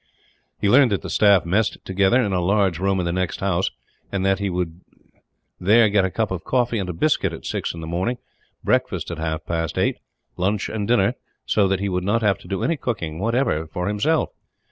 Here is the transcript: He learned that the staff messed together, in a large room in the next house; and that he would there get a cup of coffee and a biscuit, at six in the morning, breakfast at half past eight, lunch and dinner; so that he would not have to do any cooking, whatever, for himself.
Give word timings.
He 0.59 0.67
learned 0.67 0.91
that 0.91 1.03
the 1.03 1.11
staff 1.11 1.45
messed 1.45 1.77
together, 1.85 2.19
in 2.19 2.33
a 2.33 2.41
large 2.41 2.79
room 2.79 2.99
in 2.99 3.05
the 3.05 3.11
next 3.11 3.39
house; 3.39 3.69
and 4.11 4.25
that 4.25 4.39
he 4.39 4.49
would 4.49 4.81
there 5.59 5.89
get 5.89 6.03
a 6.03 6.09
cup 6.09 6.31
of 6.31 6.43
coffee 6.43 6.79
and 6.79 6.89
a 6.89 6.93
biscuit, 6.93 7.31
at 7.33 7.45
six 7.45 7.75
in 7.75 7.81
the 7.81 7.85
morning, 7.85 8.17
breakfast 8.63 9.11
at 9.11 9.19
half 9.19 9.45
past 9.45 9.77
eight, 9.77 9.97
lunch 10.37 10.69
and 10.69 10.87
dinner; 10.87 11.13
so 11.45 11.67
that 11.67 11.81
he 11.81 11.87
would 11.87 12.03
not 12.03 12.23
have 12.23 12.39
to 12.39 12.47
do 12.47 12.63
any 12.63 12.77
cooking, 12.77 13.19
whatever, 13.19 13.67
for 13.67 13.87
himself. 13.87 14.31